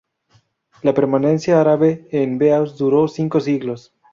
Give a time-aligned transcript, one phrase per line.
[0.81, 3.93] La permanencia árabe en Beas duró cinco siglos.